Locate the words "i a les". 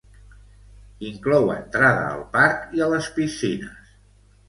2.81-3.15